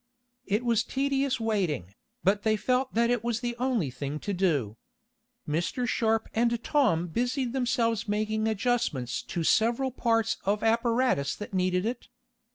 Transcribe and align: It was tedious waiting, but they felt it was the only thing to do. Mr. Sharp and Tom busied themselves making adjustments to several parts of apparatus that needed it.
It 0.47 0.65
was 0.65 0.83
tedious 0.83 1.39
waiting, 1.39 1.93
but 2.23 2.41
they 2.41 2.57
felt 2.57 2.97
it 2.97 3.23
was 3.23 3.39
the 3.39 3.55
only 3.57 3.91
thing 3.91 4.17
to 4.21 4.33
do. 4.33 4.75
Mr. 5.47 5.87
Sharp 5.87 6.27
and 6.33 6.63
Tom 6.63 7.05
busied 7.07 7.53
themselves 7.53 8.07
making 8.07 8.47
adjustments 8.47 9.21
to 9.21 9.43
several 9.43 9.91
parts 9.91 10.37
of 10.43 10.63
apparatus 10.63 11.35
that 11.35 11.53
needed 11.53 11.85
it. 11.85 12.07